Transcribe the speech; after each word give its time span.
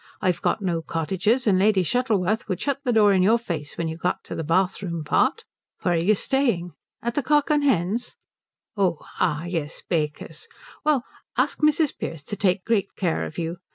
I've 0.19 0.41
got 0.41 0.61
no 0.63 0.81
cottages, 0.81 1.45
and 1.45 1.59
Lady 1.59 1.83
Shuttleworth 1.83 2.47
would 2.49 2.59
shut 2.59 2.79
the 2.83 2.91
door 2.91 3.13
in 3.13 3.21
your 3.21 3.37
face 3.37 3.77
when 3.77 3.87
you 3.87 3.97
got 3.97 4.23
to 4.23 4.33
the 4.33 4.43
bathroom 4.43 5.03
part. 5.03 5.45
Where 5.83 5.93
are 5.93 6.03
you 6.03 6.15
staying? 6.15 6.71
At 7.03 7.13
the 7.13 7.21
Cock 7.21 7.51
and 7.51 7.63
Hens? 7.63 8.15
Oh 8.75 8.97
ah 9.19 9.43
yes 9.45 9.81
at 9.85 9.89
Baker's. 9.89 10.47
Well, 10.83 11.03
ask 11.37 11.59
Mrs. 11.59 11.95
Pearce 11.95 12.23
to 12.23 12.35
take 12.35 12.65
great 12.65 12.95
care 12.95 13.23
of 13.25 13.37
you. 13.37 13.57